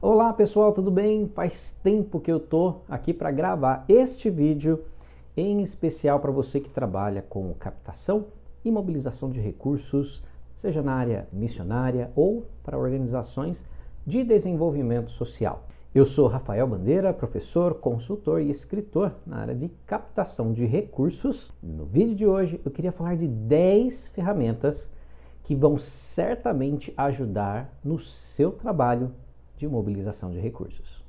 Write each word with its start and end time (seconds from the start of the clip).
Olá 0.00 0.32
pessoal, 0.32 0.72
tudo 0.72 0.92
bem? 0.92 1.26
Faz 1.26 1.74
tempo 1.82 2.20
que 2.20 2.30
eu 2.30 2.38
tô 2.38 2.82
aqui 2.88 3.12
para 3.12 3.32
gravar 3.32 3.84
este 3.88 4.30
vídeo 4.30 4.84
em 5.36 5.60
especial 5.60 6.20
para 6.20 6.30
você 6.30 6.60
que 6.60 6.70
trabalha 6.70 7.20
com 7.20 7.52
captação 7.54 8.26
e 8.64 8.70
mobilização 8.70 9.28
de 9.28 9.40
recursos, 9.40 10.22
seja 10.54 10.82
na 10.82 10.94
área 10.94 11.26
missionária 11.32 12.12
ou 12.14 12.46
para 12.62 12.78
organizações 12.78 13.64
de 14.06 14.22
desenvolvimento 14.22 15.10
social. 15.10 15.66
Eu 15.92 16.04
sou 16.04 16.28
Rafael 16.28 16.68
Bandeira, 16.68 17.12
professor, 17.12 17.74
consultor 17.74 18.40
e 18.40 18.50
escritor 18.50 19.16
na 19.26 19.38
área 19.38 19.54
de 19.56 19.68
captação 19.84 20.52
de 20.52 20.64
recursos. 20.64 21.52
No 21.60 21.84
vídeo 21.84 22.14
de 22.14 22.24
hoje 22.24 22.60
eu 22.64 22.70
queria 22.70 22.92
falar 22.92 23.16
de 23.16 23.26
10 23.26 24.06
ferramentas 24.06 24.88
que 25.42 25.56
vão 25.56 25.76
certamente 25.76 26.94
ajudar 26.96 27.76
no 27.82 27.98
seu 27.98 28.52
trabalho 28.52 29.10
de 29.58 29.68
mobilização 29.68 30.30
de 30.30 30.38
recursos. 30.38 31.04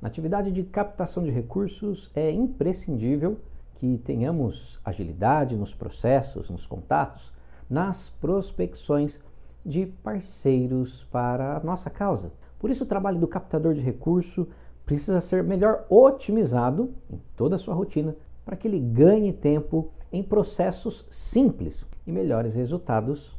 Na 0.00 0.08
atividade 0.08 0.50
de 0.50 0.64
captação 0.64 1.22
de 1.22 1.30
recursos, 1.30 2.10
é 2.14 2.30
imprescindível 2.30 3.38
que 3.76 3.98
tenhamos 3.98 4.80
agilidade 4.84 5.56
nos 5.56 5.74
processos, 5.74 6.48
nos 6.50 6.66
contatos, 6.66 7.32
nas 7.68 8.08
prospecções 8.08 9.20
de 9.64 9.86
parceiros 9.86 11.04
para 11.10 11.56
a 11.56 11.60
nossa 11.60 11.88
causa. 11.90 12.32
Por 12.58 12.70
isso, 12.70 12.84
o 12.84 12.86
trabalho 12.86 13.18
do 13.18 13.28
captador 13.28 13.74
de 13.74 13.80
recurso 13.80 14.48
precisa 14.84 15.20
ser 15.20 15.42
melhor 15.42 15.86
otimizado 15.88 16.92
em 17.10 17.20
toda 17.36 17.54
a 17.56 17.58
sua 17.58 17.74
rotina 17.74 18.16
para 18.44 18.56
que 18.56 18.66
ele 18.66 18.78
ganhe 18.78 19.32
tempo 19.32 19.90
em 20.12 20.22
processos 20.22 21.06
simples 21.10 21.86
e 22.06 22.12
melhores 22.12 22.54
resultados 22.54 23.36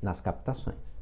nas 0.00 0.20
captações. 0.20 0.96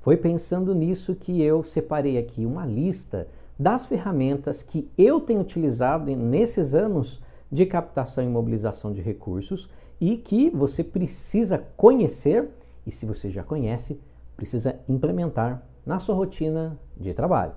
Foi 0.00 0.16
pensando 0.16 0.74
nisso 0.74 1.14
que 1.14 1.42
eu 1.42 1.62
separei 1.62 2.18
aqui 2.18 2.44
uma 2.44 2.66
lista 2.66 3.26
das 3.58 3.86
ferramentas 3.86 4.62
que 4.62 4.90
eu 4.98 5.20
tenho 5.20 5.40
utilizado 5.40 6.14
nesses 6.14 6.74
anos 6.74 7.22
de 7.50 7.64
captação 7.64 8.22
e 8.22 8.28
mobilização 8.28 8.92
de 8.92 9.00
recursos 9.00 9.68
e 10.00 10.16
que 10.16 10.50
você 10.50 10.82
precisa 10.82 11.58
conhecer 11.76 12.50
e, 12.86 12.90
se 12.90 13.06
você 13.06 13.30
já 13.30 13.42
conhece, 13.42 13.98
precisa 14.36 14.78
implementar 14.88 15.62
na 15.86 15.98
sua 15.98 16.14
rotina 16.14 16.78
de 16.96 17.14
trabalho. 17.14 17.54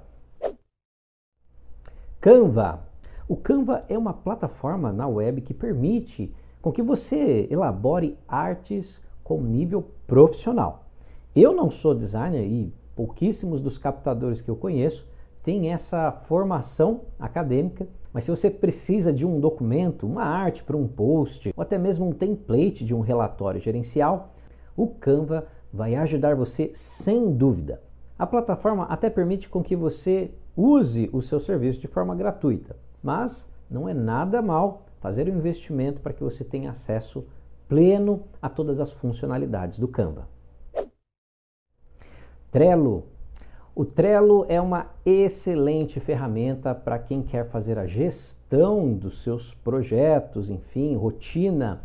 Canva 2.21 2.85
o 3.27 3.35
Canva 3.35 3.83
é 3.89 3.97
uma 3.97 4.13
plataforma 4.13 4.93
na 4.93 5.05
web 5.05 5.41
que 5.41 5.53
permite 5.53 6.33
com 6.61 6.71
que 6.71 6.81
você 6.81 7.45
elabore 7.51 8.17
artes 8.25 9.01
com 9.21 9.41
nível 9.41 9.91
profissional. 10.07 10.85
Eu 11.35 11.53
não 11.53 11.69
sou 11.69 11.93
designer 11.93 12.45
e 12.45 12.73
pouquíssimos 12.95 13.59
dos 13.59 13.77
captadores 13.77 14.39
que 14.39 14.49
eu 14.49 14.55
conheço 14.55 15.05
têm 15.43 15.71
essa 15.71 16.09
formação 16.11 17.01
acadêmica, 17.19 17.85
mas 18.13 18.23
se 18.23 18.31
você 18.31 18.49
precisa 18.49 19.11
de 19.11 19.25
um 19.25 19.41
documento, 19.41 20.07
uma 20.07 20.23
arte 20.23 20.63
para 20.63 20.77
um 20.77 20.87
post 20.87 21.53
ou 21.53 21.61
até 21.61 21.77
mesmo 21.77 22.07
um 22.07 22.13
template 22.13 22.85
de 22.85 22.95
um 22.95 23.01
relatório 23.01 23.59
gerencial, 23.59 24.33
o 24.75 24.87
Canva 24.87 25.47
vai 25.71 25.95
ajudar 25.95 26.33
você 26.33 26.71
sem 26.73 27.33
dúvida. 27.33 27.81
A 28.17 28.25
plataforma 28.25 28.85
até 28.85 29.09
permite 29.09 29.49
com 29.49 29.61
que 29.61 29.75
você 29.75 30.31
use 30.55 31.09
o 31.11 31.21
seu 31.21 31.41
serviço 31.41 31.81
de 31.81 31.87
forma 31.87 32.15
gratuita. 32.15 32.87
Mas 33.01 33.47
não 33.69 33.87
é 33.87 33.93
nada 33.93 34.41
mal 34.41 34.83
fazer 34.99 35.29
um 35.29 35.37
investimento 35.37 36.01
para 36.01 36.13
que 36.13 36.23
você 36.23 36.43
tenha 36.43 36.71
acesso 36.71 37.25
pleno 37.67 38.23
a 38.41 38.49
todas 38.49 38.79
as 38.79 38.91
funcionalidades 38.91 39.77
do 39.79 39.87
Canva. 39.87 40.27
Trello. 42.51 43.03
O 43.75 43.85
Trello 43.85 44.45
é 44.49 44.59
uma 44.59 44.87
excelente 45.05 45.99
ferramenta 45.99 46.73
para 46.73 46.97
quem 46.97 47.21
quer 47.21 47.47
fazer 47.49 47.77
a 47.77 47.85
gestão 47.85 48.91
dos 48.91 49.21
seus 49.21 49.53
projetos, 49.53 50.49
enfim, 50.49 50.95
rotina 50.95 51.81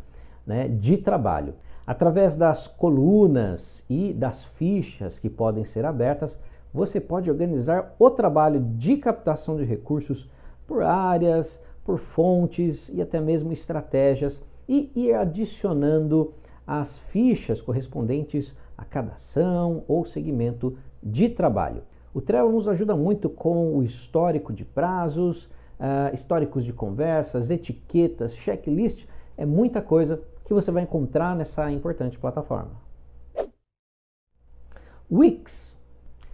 né, 0.46 0.68
de 0.68 0.96
trabalho. 0.96 1.54
Através 1.86 2.36
das 2.36 2.66
colunas 2.66 3.84
e 3.90 4.14
das 4.14 4.44
fichas 4.44 5.18
que 5.18 5.28
podem 5.28 5.64
ser 5.64 5.84
abertas, 5.84 6.38
você 6.72 6.98
pode 7.00 7.30
organizar 7.30 7.94
o 7.98 8.08
trabalho 8.08 8.60
de 8.60 8.96
captação 8.96 9.56
de 9.56 9.64
recursos 9.64 10.30
por 10.72 10.82
áreas, 10.82 11.60
por 11.84 11.98
fontes 11.98 12.88
e 12.88 13.02
até 13.02 13.20
mesmo 13.20 13.52
estratégias 13.52 14.40
e 14.66 14.90
ir 14.94 15.12
adicionando 15.12 16.32
as 16.66 16.96
fichas 16.96 17.60
correspondentes 17.60 18.56
a 18.78 18.82
cada 18.82 19.12
ação 19.12 19.84
ou 19.86 20.02
segmento 20.02 20.74
de 21.02 21.28
trabalho. 21.28 21.82
O 22.14 22.22
Trello 22.22 22.50
nos 22.50 22.66
ajuda 22.68 22.96
muito 22.96 23.28
com 23.28 23.76
o 23.76 23.82
histórico 23.82 24.50
de 24.50 24.64
prazos, 24.64 25.44
uh, 25.44 26.14
históricos 26.14 26.64
de 26.64 26.72
conversas, 26.72 27.50
etiquetas, 27.50 28.34
checklist, 28.34 29.04
é 29.36 29.44
muita 29.44 29.82
coisa 29.82 30.22
que 30.42 30.54
você 30.54 30.70
vai 30.70 30.84
encontrar 30.84 31.36
nessa 31.36 31.70
importante 31.70 32.18
plataforma. 32.18 32.80
Wix. 35.10 35.76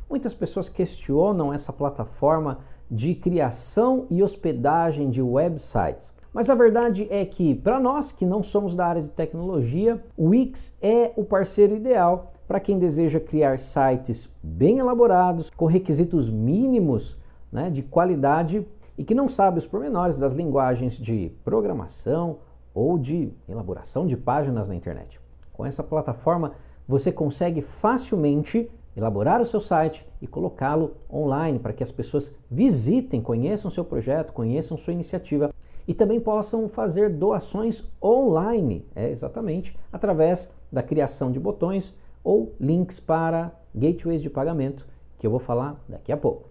Muitas 0.08 0.32
pessoas 0.32 0.68
questionam 0.68 1.52
essa 1.52 1.72
plataforma 1.72 2.60
de 2.90 3.14
criação 3.14 4.06
e 4.10 4.22
hospedagem 4.22 5.10
de 5.10 5.20
websites. 5.22 6.12
Mas 6.32 6.48
a 6.48 6.54
verdade 6.54 7.06
é 7.10 7.24
que, 7.24 7.54
para 7.54 7.80
nós 7.80 8.12
que 8.12 8.24
não 8.24 8.42
somos 8.42 8.74
da 8.74 8.86
área 8.86 9.02
de 9.02 9.08
tecnologia, 9.08 10.02
o 10.16 10.28
Wix 10.28 10.74
é 10.80 11.12
o 11.16 11.24
parceiro 11.24 11.74
ideal 11.74 12.32
para 12.46 12.60
quem 12.60 12.78
deseja 12.78 13.20
criar 13.20 13.58
sites 13.58 14.28
bem 14.42 14.78
elaborados, 14.78 15.50
com 15.50 15.66
requisitos 15.66 16.30
mínimos 16.30 17.18
né, 17.52 17.70
de 17.70 17.82
qualidade 17.82 18.66
e 18.96 19.04
que 19.04 19.14
não 19.14 19.28
sabe 19.28 19.58
os 19.58 19.66
pormenores 19.66 20.16
das 20.16 20.32
linguagens 20.32 20.98
de 20.98 21.32
programação 21.44 22.38
ou 22.74 22.98
de 22.98 23.32
elaboração 23.48 24.06
de 24.06 24.16
páginas 24.16 24.68
na 24.68 24.74
internet. 24.74 25.20
Com 25.52 25.66
essa 25.66 25.82
plataforma, 25.82 26.52
você 26.86 27.12
consegue 27.12 27.60
facilmente 27.60 28.70
elaborar 28.98 29.40
o 29.40 29.46
seu 29.46 29.60
site 29.60 30.04
e 30.20 30.26
colocá-lo 30.26 30.96
online 31.10 31.58
para 31.58 31.72
que 31.72 31.84
as 31.84 31.90
pessoas 31.90 32.34
visitem, 32.50 33.22
conheçam 33.22 33.70
seu 33.70 33.84
projeto, 33.84 34.32
conheçam 34.32 34.76
sua 34.76 34.92
iniciativa 34.92 35.54
e 35.86 35.94
também 35.94 36.20
possam 36.20 36.68
fazer 36.68 37.08
doações 37.08 37.84
online, 38.02 38.84
é 38.94 39.08
exatamente 39.08 39.78
através 39.92 40.50
da 40.70 40.82
criação 40.82 41.30
de 41.30 41.38
botões 41.38 41.94
ou 42.24 42.54
links 42.60 42.98
para 42.98 43.52
gateways 43.74 44.20
de 44.20 44.28
pagamento, 44.28 44.86
que 45.16 45.26
eu 45.26 45.30
vou 45.30 45.40
falar 45.40 45.82
daqui 45.88 46.10
a 46.10 46.16
pouco. 46.16 46.48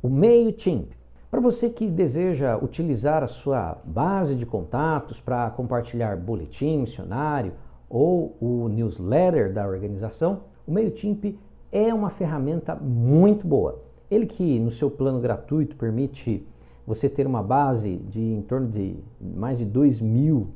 O 0.00 0.08
MailChimp. 0.08 0.92
Para 1.30 1.40
você 1.40 1.68
que 1.68 1.86
deseja 1.86 2.56
utilizar 2.56 3.22
a 3.22 3.28
sua 3.28 3.78
base 3.84 4.34
de 4.34 4.46
contatos 4.46 5.20
para 5.20 5.50
compartilhar 5.50 6.16
boletim 6.16 6.78
missionário 6.78 7.52
ou 7.88 8.36
o 8.40 8.68
newsletter 8.68 9.52
da 9.52 9.66
organização, 9.66 10.42
o 10.70 10.72
MailChimp 10.72 11.36
é 11.72 11.92
uma 11.92 12.10
ferramenta 12.10 12.76
muito 12.76 13.44
boa. 13.44 13.82
Ele 14.08 14.24
que 14.24 14.60
no 14.60 14.70
seu 14.70 14.88
plano 14.88 15.18
gratuito 15.18 15.74
permite 15.74 16.46
você 16.86 17.08
ter 17.08 17.26
uma 17.26 17.42
base 17.42 17.96
de 17.96 18.20
em 18.20 18.42
torno 18.42 18.68
de 18.68 18.94
mais 19.20 19.58
de 19.58 19.64
2 19.64 20.00
mil 20.00 20.46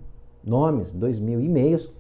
nomes, 0.45 0.93
2 0.93 1.19
mil 1.19 1.41
e-mails, 1.41 1.93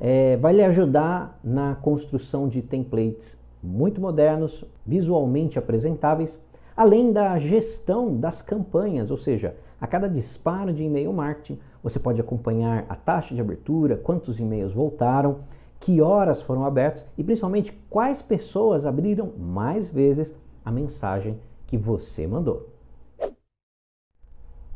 é, 0.00 0.38
vai 0.38 0.54
lhe 0.54 0.64
ajudar 0.64 1.38
na 1.44 1.74
construção 1.74 2.48
de 2.48 2.62
templates 2.62 3.38
muito 3.62 4.00
modernos, 4.00 4.64
visualmente 4.84 5.58
apresentáveis, 5.58 6.40
além 6.74 7.12
da 7.12 7.38
gestão 7.38 8.16
das 8.16 8.40
campanhas, 8.40 9.10
ou 9.10 9.16
seja, 9.18 9.54
a 9.78 9.86
cada 9.86 10.08
disparo 10.08 10.72
de 10.72 10.82
e-mail 10.82 11.12
marketing, 11.12 11.58
você 11.82 11.98
pode 11.98 12.20
acompanhar 12.20 12.86
a 12.88 12.94
taxa 12.94 13.34
de 13.34 13.42
abertura, 13.42 13.96
quantos 13.96 14.40
e-mails 14.40 14.72
voltaram, 14.72 15.40
que 15.82 16.00
horas 16.00 16.40
foram 16.40 16.64
abertos 16.64 17.04
e 17.18 17.24
principalmente 17.24 17.76
quais 17.90 18.22
pessoas 18.22 18.86
abriram 18.86 19.32
mais 19.36 19.90
vezes 19.90 20.32
a 20.64 20.70
mensagem 20.70 21.38
que 21.66 21.76
você 21.76 22.24
mandou. 22.24 22.68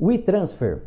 WeTransfer. 0.01 0.83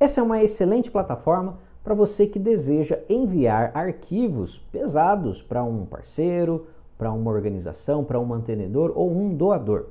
Essa 0.00 0.20
é 0.20 0.24
uma 0.24 0.42
excelente 0.42 0.90
plataforma 0.90 1.58
para 1.84 1.94
você 1.94 2.26
que 2.26 2.38
deseja 2.38 2.98
enviar 3.06 3.70
arquivos 3.74 4.58
pesados 4.72 5.42
para 5.42 5.62
um 5.62 5.84
parceiro, 5.84 6.66
para 6.96 7.12
uma 7.12 7.30
organização, 7.30 8.02
para 8.02 8.18
um 8.18 8.24
mantenedor 8.24 8.92
ou 8.94 9.12
um 9.14 9.34
doador. 9.34 9.88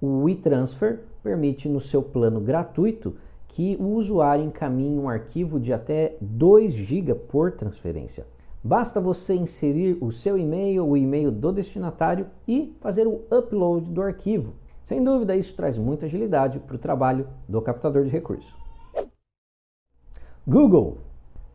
O 0.00 0.22
WeTransfer 0.22 1.00
permite 1.22 1.68
no 1.68 1.80
seu 1.80 2.02
plano 2.02 2.40
gratuito 2.40 3.14
que 3.46 3.76
o 3.78 3.88
usuário 3.88 4.42
encaminhe 4.42 4.98
um 4.98 5.08
arquivo 5.08 5.60
de 5.60 5.70
até 5.70 6.16
2 6.18 6.72
GB 6.72 7.14
por 7.14 7.52
transferência. 7.52 8.26
Basta 8.64 9.00
você 9.00 9.34
inserir 9.34 9.98
o 10.00 10.12
seu 10.12 10.38
e-mail, 10.38 10.86
o 10.86 10.96
e-mail 10.96 11.32
do 11.32 11.52
destinatário 11.52 12.26
e 12.46 12.76
fazer 12.80 13.08
o 13.08 13.22
upload 13.30 13.90
do 13.90 14.00
arquivo. 14.00 14.54
Sem 14.84 15.02
dúvida, 15.02 15.34
isso 15.34 15.56
traz 15.56 15.76
muita 15.76 16.06
agilidade 16.06 16.60
para 16.60 16.76
o 16.76 16.78
trabalho 16.78 17.26
do 17.48 17.60
captador 17.60 18.04
de 18.04 18.10
recursos. 18.10 18.54
Google. 20.46 20.98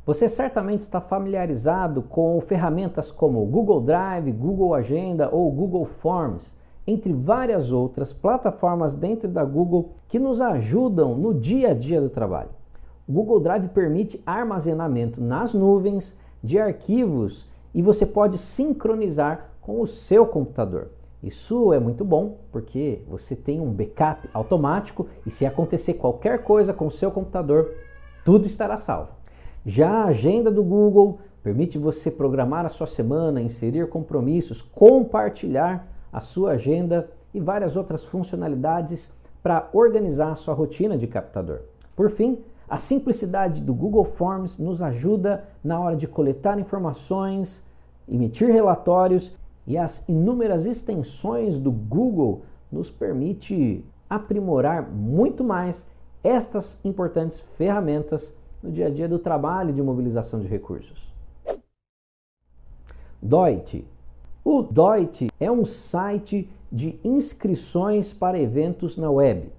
Você 0.05 0.29
certamente 0.29 0.81
está 0.81 1.01
familiarizado 1.01 2.01
com 2.01 2.39
ferramentas 2.41 3.11
como 3.11 3.45
Google 3.45 3.81
Drive, 3.81 4.31
Google 4.31 4.73
Agenda 4.73 5.29
ou 5.29 5.51
Google 5.51 5.85
Forms, 5.85 6.53
entre 6.85 7.11
várias 7.11 7.71
outras 7.71 8.13
plataformas 8.13 8.93
dentro 8.93 9.27
da 9.27 9.43
Google 9.43 9.91
que 10.07 10.17
nos 10.17 10.39
ajudam 10.39 11.15
no 11.15 11.33
dia 11.33 11.71
a 11.71 11.73
dia 11.73 11.99
do 11.99 12.09
trabalho. 12.09 12.49
O 13.05 13.11
Google 13.11 13.41
Drive 13.41 13.67
permite 13.69 14.21
armazenamento 14.25 15.21
nas 15.21 15.53
nuvens 15.53 16.15
de 16.43 16.59
arquivos 16.59 17.47
e 17.73 17.81
você 17.81 18.05
pode 18.05 18.37
sincronizar 18.37 19.49
com 19.61 19.81
o 19.81 19.87
seu 19.87 20.25
computador. 20.25 20.89
Isso 21.21 21.73
é 21.73 21.79
muito 21.79 22.05
bom 22.05 22.37
porque 22.51 23.01
você 23.07 23.35
tem 23.35 23.59
um 23.59 23.71
backup 23.71 24.29
automático 24.33 25.07
e 25.25 25.31
se 25.31 25.45
acontecer 25.45 25.95
qualquer 25.95 26.43
coisa 26.43 26.73
com 26.73 26.87
o 26.87 26.91
seu 26.91 27.11
computador, 27.11 27.73
tudo 28.23 28.45
estará 28.45 28.77
salvo. 28.77 29.11
Já 29.65 29.89
a 29.89 30.05
agenda 30.05 30.49
do 30.51 30.63
Google 30.63 31.19
permite 31.43 31.77
você 31.77 32.11
programar 32.11 32.65
a 32.65 32.69
sua 32.69 32.87
semana, 32.87 33.41
inserir 33.41 33.89
compromissos, 33.89 34.61
compartilhar 34.61 35.87
a 36.11 36.19
sua 36.19 36.51
agenda 36.51 37.09
e 37.33 37.39
várias 37.39 37.75
outras 37.75 38.03
funcionalidades 38.03 39.09
para 39.41 39.69
organizar 39.73 40.31
a 40.31 40.35
sua 40.35 40.53
rotina 40.53 40.97
de 40.97 41.07
captador. 41.07 41.61
Por 41.95 42.09
fim, 42.09 42.39
a 42.67 42.77
simplicidade 42.77 43.61
do 43.61 43.73
Google 43.73 44.03
Forms 44.03 44.57
nos 44.57 44.81
ajuda 44.81 45.47
na 45.63 45.79
hora 45.79 45.95
de 45.95 46.07
coletar 46.07 46.59
informações, 46.59 47.63
emitir 48.07 48.51
relatórios 48.51 49.31
e 49.65 49.77
as 49.77 50.03
inúmeras 50.07 50.65
extensões 50.65 51.57
do 51.57 51.71
Google 51.71 52.43
nos 52.71 52.91
permite 52.91 53.85
aprimorar 54.09 54.89
muito 54.89 55.43
mais 55.43 55.85
estas 56.23 56.77
importantes 56.83 57.39
ferramentas 57.57 58.33
no 58.61 58.71
dia 58.71 58.87
a 58.87 58.89
dia 58.89 59.07
do 59.07 59.19
trabalho 59.19 59.73
de 59.73 59.81
mobilização 59.81 60.39
de 60.39 60.47
recursos. 60.47 61.07
Doit. 63.21 63.85
O 64.43 64.61
Doit 64.61 65.27
é 65.39 65.51
um 65.51 65.65
site 65.65 66.49
de 66.71 66.99
inscrições 67.03 68.13
para 68.13 68.39
eventos 68.39 68.97
na 68.97 69.09
web. 69.09 69.51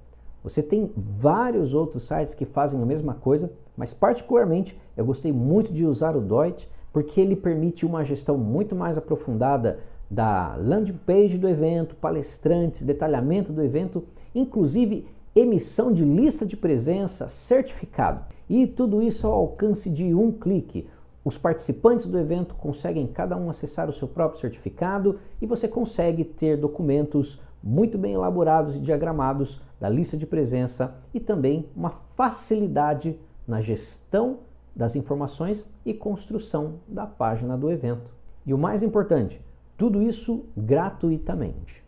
Você 0.49 0.63
tem 0.63 0.91
vários 0.97 1.75
outros 1.75 2.05
sites 2.05 2.33
que 2.33 2.47
fazem 2.47 2.81
a 2.81 2.87
mesma 2.87 3.13
coisa, 3.13 3.53
mas 3.77 3.93
particularmente 3.93 4.81
eu 4.97 5.05
gostei 5.05 5.31
muito 5.31 5.71
de 5.71 5.85
usar 5.85 6.17
o 6.17 6.23
Doit 6.23 6.67
porque 6.91 7.21
ele 7.21 7.37
permite 7.37 7.85
uma 7.85 8.03
gestão 8.03 8.39
muito 8.39 8.75
mais 8.75 8.97
aprofundada 8.97 9.79
da 10.11 10.57
landing 10.57 10.99
page 11.05 11.37
do 11.37 11.47
evento, 11.47 11.95
palestrantes, 11.97 12.83
detalhamento 12.83 13.53
do 13.53 13.63
evento, 13.63 14.05
inclusive 14.35 15.07
emissão 15.37 15.93
de 15.93 16.03
lista 16.03 16.47
de 16.47 16.57
presença, 16.57 17.29
certificado. 17.29 18.25
E 18.49 18.67
tudo 18.67 19.03
isso 19.03 19.27
ao 19.27 19.35
alcance 19.35 19.91
de 19.91 20.15
um 20.15 20.33
clique. 20.33 20.89
Os 21.23 21.37
participantes 21.37 22.07
do 22.07 22.19
evento 22.19 22.55
conseguem 22.55 23.07
cada 23.07 23.37
um 23.37 23.51
acessar 23.51 23.87
o 23.87 23.93
seu 23.93 24.09
próprio 24.09 24.41
certificado 24.41 25.19
e 25.43 25.47
você 25.47 25.69
consegue 25.69 26.25
ter 26.25 26.57
documentos 26.57 27.39
muito 27.63 27.99
bem 27.99 28.15
elaborados 28.15 28.77
e 28.77 28.81
diagramados 28.81 29.61
da 29.81 29.89
lista 29.89 30.17
de 30.17 30.27
presença 30.27 30.95
e 31.13 31.21
também 31.21 31.69
uma 31.75 31.91
facilidade 31.91 33.19
na 33.47 33.61
gestão 33.61 34.39
das 34.75 34.95
informações 34.95 35.65
e 35.85 35.93
construção 35.93 36.75
da 36.87 37.07
página 37.07 37.57
do 37.57 37.71
evento. 37.71 38.11
E 38.47 38.55
o 38.55 38.59
mais 38.59 38.83
importante, 38.83 39.41
tudo 39.77 40.03
isso 40.03 40.45
gratuitamente. 40.57 41.85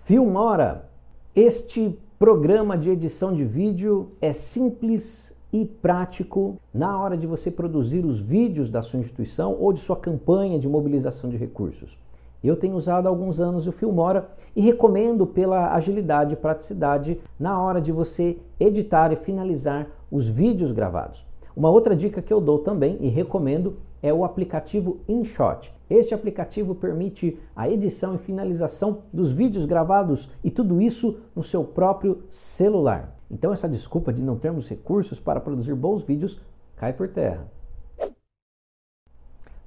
Filmora. 0.00 0.88
Este 1.34 1.98
programa 2.18 2.78
de 2.78 2.90
edição 2.90 3.32
de 3.32 3.44
vídeo 3.44 4.12
é 4.20 4.32
simples 4.32 5.36
e 5.52 5.64
prático 5.64 6.60
na 6.72 6.98
hora 6.98 7.16
de 7.16 7.26
você 7.26 7.50
produzir 7.50 8.04
os 8.04 8.20
vídeos 8.20 8.70
da 8.70 8.82
sua 8.82 9.00
instituição 9.00 9.56
ou 9.58 9.72
de 9.72 9.80
sua 9.80 9.96
campanha 9.96 10.58
de 10.58 10.68
mobilização 10.68 11.28
de 11.28 11.36
recursos. 11.36 11.98
Eu 12.42 12.56
tenho 12.56 12.76
usado 12.76 13.06
há 13.06 13.08
alguns 13.08 13.40
anos 13.40 13.66
o 13.66 13.72
Filmora 13.72 14.28
e 14.54 14.60
recomendo 14.60 15.26
pela 15.26 15.74
agilidade 15.74 16.34
e 16.34 16.36
praticidade 16.36 17.20
na 17.38 17.60
hora 17.62 17.80
de 17.80 17.92
você 17.92 18.38
editar 18.58 19.12
e 19.12 19.16
finalizar 19.16 19.86
os 20.10 20.28
vídeos 20.28 20.72
gravados. 20.72 21.24
Uma 21.56 21.70
outra 21.70 21.96
dica 21.96 22.20
que 22.20 22.32
eu 22.32 22.40
dou 22.40 22.58
também 22.58 22.98
e 23.00 23.08
recomendo 23.08 23.76
é 24.02 24.12
o 24.12 24.24
aplicativo 24.24 24.98
InShot. 25.08 25.74
Este 25.88 26.14
aplicativo 26.14 26.74
permite 26.74 27.38
a 27.54 27.68
edição 27.68 28.14
e 28.14 28.18
finalização 28.18 28.98
dos 29.12 29.32
vídeos 29.32 29.64
gravados 29.64 30.28
e 30.44 30.50
tudo 30.50 30.80
isso 30.80 31.18
no 31.34 31.42
seu 31.42 31.64
próprio 31.64 32.22
celular. 32.28 33.16
Então 33.30 33.52
essa 33.52 33.68
desculpa 33.68 34.12
de 34.12 34.22
não 34.22 34.36
termos 34.36 34.68
recursos 34.68 35.18
para 35.18 35.40
produzir 35.40 35.74
bons 35.74 36.02
vídeos 36.02 36.40
cai 36.76 36.92
por 36.92 37.08
terra. 37.08 37.48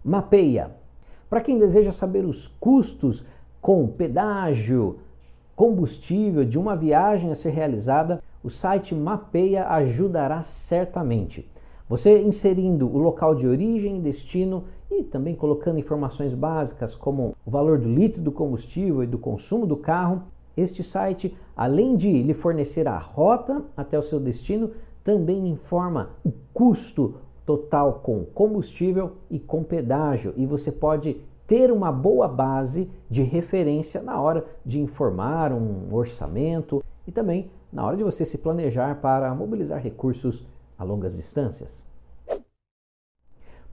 Mapeia. 0.04 0.72
Para 1.30 1.42
quem 1.42 1.60
deseja 1.60 1.92
saber 1.92 2.26
os 2.26 2.48
custos 2.60 3.24
com 3.62 3.88
pedágio, 3.88 4.98
combustível 5.56 6.44
de 6.44 6.58
uma 6.58 6.76
viagem 6.76 7.30
a 7.30 7.36
ser 7.36 7.52
realizada, 7.52 8.24
o 8.44 8.50
site 8.50 8.96
Mapeia 8.96 9.68
ajudará 9.68 10.42
certamente. 10.42 11.48
Você 11.88 12.22
inserindo 12.22 12.88
o 12.88 12.98
local 12.98 13.36
de 13.36 13.48
origem 13.48 13.98
e 13.98 14.02
destino 14.02 14.64
e 14.90 15.04
também 15.04 15.36
colocando 15.36 15.80
informações 15.80 16.34
básicas 16.34 16.96
como 16.96 17.36
o 17.46 17.52
valor 17.52 17.78
do 17.78 17.90
litro 17.90 18.22
do 18.22 18.32
combustível 18.32 19.04
e 19.04 19.08
do 19.08 19.20
consumo 19.20 19.68
do 19.68 19.78
carro, 19.78 20.24
este 20.58 20.84
site, 20.84 21.36
além 21.56 21.96
de 21.96 22.24
lhe 22.24 22.34
fornecer 22.34 22.88
a 22.88 22.98
rota 22.98 23.64
até 23.78 24.00
o 24.00 24.04
seu 24.04 24.20
destino, 24.20 24.72
também 25.04 25.48
informa 25.48 26.12
o 26.24 26.32
custo 26.54 27.16
total 27.50 27.94
com 28.04 28.24
combustível 28.26 29.14
e 29.28 29.40
com 29.40 29.64
pedágio 29.64 30.36
e 30.38 30.46
você 30.46 30.72
pode 30.72 31.20
ter 31.48 31.72
uma 31.72 31.92
boa 31.92 32.28
base 32.28 32.88
de 33.10 33.24
referência 33.24 34.04
na 34.04 34.22
hora 34.22 34.46
de 34.64 34.80
informar 34.80 35.52
um 35.52 35.88
orçamento 35.92 36.84
e 37.08 37.12
também 37.12 37.50
na 37.74 37.84
hora 37.84 37.98
de 37.98 38.04
você 38.04 38.24
se 38.24 38.38
planejar 38.38 39.02
para 39.02 39.34
mobilizar 39.34 39.82
recursos 39.82 40.46
a 40.78 40.84
longas 40.84 41.16
distâncias. 41.16 41.84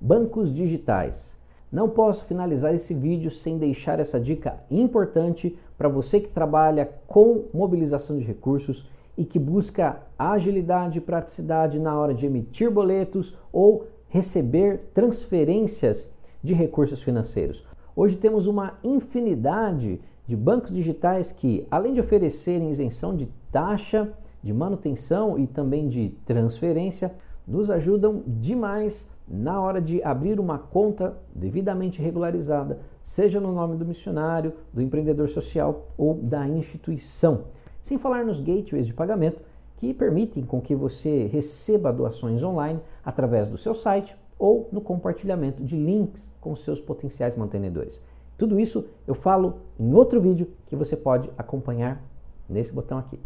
Bancos 0.00 0.50
digitais. 0.50 1.37
Não 1.70 1.90
posso 1.90 2.25
finalizar 2.25 2.75
esse 2.75 2.94
vídeo 2.94 3.31
sem 3.31 3.58
deixar 3.58 4.00
essa 4.00 4.19
dica 4.19 4.58
importante 4.70 5.55
para 5.76 5.88
você 5.88 6.19
que 6.19 6.31
trabalha 6.31 6.90
com 7.06 7.44
mobilização 7.52 8.17
de 8.17 8.25
recursos 8.25 8.88
e 9.17 9.25
que 9.25 9.39
busca 9.39 10.03
agilidade 10.19 10.99
e 10.99 11.01
praticidade 11.01 11.79
na 11.79 11.99
hora 11.99 12.15
de 12.15 12.27
emitir 12.27 12.71
boletos 12.71 13.37
ou 13.53 13.87
receber 14.09 14.91
transferências 14.93 16.08
de 16.43 16.55
recursos 16.55 17.03
financeiros. 17.03 17.65
Hoje 17.94 18.17
temos 18.17 18.46
uma 18.46 18.75
infinidade 18.85 20.01
de 20.27 20.37
bancos 20.37 20.70
digitais 20.70 21.32
que, 21.32 21.67
além 21.70 21.93
de 21.93 22.01
oferecerem 22.01 22.70
isenção 22.70 23.17
de 23.17 23.27
taxa, 23.51 24.13
de 24.43 24.53
manutenção 24.53 25.39
e 25.39 25.46
também 25.46 25.89
de 25.89 26.11
transferência, 26.25 27.15
nos 27.46 27.70
ajudam 27.70 28.23
demais 28.27 29.06
na 29.27 29.61
hora 29.61 29.81
de 29.81 30.03
abrir 30.03 30.39
uma 30.39 30.58
conta 30.58 31.17
devidamente 31.35 32.01
regularizada, 32.01 32.81
seja 33.03 33.41
no 33.41 33.53
nome 33.53 33.77
do 33.77 33.85
missionário, 33.85 34.53
do 34.73 34.81
empreendedor 34.81 35.29
social 35.29 35.89
ou 35.96 36.15
da 36.15 36.46
instituição. 36.46 37.44
Sem 37.86 37.98
falar 37.98 38.24
nos 38.24 38.40
gateways 38.40 38.84
de 38.84 38.93
pagamento 38.93 39.40
que 39.76 39.94
permitem 39.94 40.44
com 40.44 40.60
que 40.60 40.74
você 40.74 41.26
receba 41.26 41.93
doações 41.93 42.43
online 42.43 42.81
através 43.05 43.46
do 43.46 43.56
seu 43.56 43.76
site 43.76 44.16
ou 44.36 44.69
no 44.72 44.81
compartilhamento 44.81 45.62
de 45.62 45.76
links 45.76 46.28
com 46.40 46.56
seus 46.56 46.81
potenciais 46.81 47.36
mantenedores. 47.36 48.02
Tudo 48.36 48.58
isso 48.58 48.86
eu 49.06 49.14
falo 49.14 49.58
em 49.78 49.93
outro 49.93 50.20
vídeo 50.20 50.48
que 50.66 50.74
você 50.74 50.96
pode 50.96 51.31
acompanhar 51.38 52.02
nesse 52.48 52.72
botão 52.72 52.98
aqui. 52.98 53.20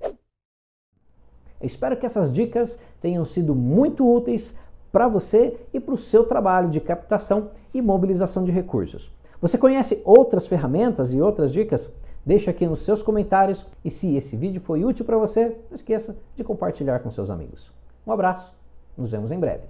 Eu 0.00 0.16
espero 1.60 1.96
que 1.96 2.04
essas 2.04 2.32
dicas 2.32 2.76
tenham 3.00 3.24
sido 3.24 3.54
muito 3.54 4.04
úteis 4.04 4.52
para 4.90 5.06
você 5.06 5.60
e 5.72 5.78
para 5.78 5.94
o 5.94 5.96
seu 5.96 6.24
trabalho 6.24 6.68
de 6.68 6.80
captação 6.80 7.52
e 7.72 7.80
mobilização 7.80 8.42
de 8.42 8.50
recursos. 8.50 9.12
Você 9.40 9.56
conhece 9.56 10.02
outras 10.04 10.48
ferramentas 10.48 11.12
e 11.12 11.20
outras 11.20 11.52
dicas? 11.52 11.88
Deixa 12.24 12.50
aqui 12.50 12.66
nos 12.66 12.84
seus 12.84 13.02
comentários 13.02 13.66
e 13.84 13.90
se 13.90 14.14
esse 14.14 14.36
vídeo 14.36 14.60
foi 14.60 14.84
útil 14.84 15.04
para 15.04 15.18
você, 15.18 15.56
não 15.68 15.74
esqueça 15.74 16.16
de 16.36 16.44
compartilhar 16.44 17.00
com 17.00 17.10
seus 17.10 17.30
amigos. 17.30 17.72
Um 18.06 18.12
abraço, 18.12 18.54
nos 18.96 19.10
vemos 19.10 19.32
em 19.32 19.38
breve. 19.38 19.64